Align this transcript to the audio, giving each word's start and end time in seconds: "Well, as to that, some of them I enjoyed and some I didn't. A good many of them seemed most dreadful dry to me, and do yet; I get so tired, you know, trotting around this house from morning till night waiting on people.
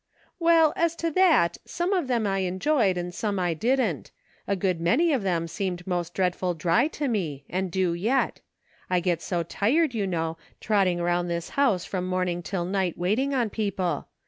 "Well, 0.49 0.73
as 0.75 0.95
to 0.95 1.11
that, 1.11 1.59
some 1.63 1.93
of 1.93 2.07
them 2.07 2.25
I 2.25 2.39
enjoyed 2.39 2.97
and 2.97 3.13
some 3.13 3.37
I 3.37 3.53
didn't. 3.53 4.09
A 4.47 4.55
good 4.55 4.81
many 4.81 5.13
of 5.13 5.21
them 5.21 5.47
seemed 5.47 5.85
most 5.85 6.15
dreadful 6.15 6.55
dry 6.55 6.87
to 6.87 7.07
me, 7.07 7.43
and 7.47 7.69
do 7.71 7.93
yet; 7.93 8.39
I 8.89 8.99
get 8.99 9.21
so 9.21 9.43
tired, 9.43 9.93
you 9.93 10.07
know, 10.07 10.39
trotting 10.59 10.99
around 10.99 11.27
this 11.27 11.49
house 11.49 11.85
from 11.85 12.07
morning 12.07 12.41
till 12.41 12.65
night 12.65 12.97
waiting 12.97 13.35
on 13.35 13.51
people. 13.51 14.07